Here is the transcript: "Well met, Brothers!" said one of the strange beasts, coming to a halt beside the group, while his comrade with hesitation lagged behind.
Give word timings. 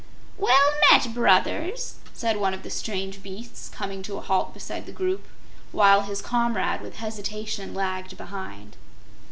"Well 0.35 0.73
met, 0.89 1.13
Brothers!" 1.13 1.97
said 2.11 2.37
one 2.37 2.55
of 2.55 2.63
the 2.63 2.71
strange 2.71 3.21
beasts, 3.21 3.69
coming 3.69 4.01
to 4.01 4.17
a 4.17 4.21
halt 4.21 4.51
beside 4.51 4.87
the 4.87 4.91
group, 4.91 5.27
while 5.71 6.01
his 6.01 6.23
comrade 6.23 6.81
with 6.81 6.95
hesitation 6.95 7.75
lagged 7.75 8.17
behind. 8.17 8.77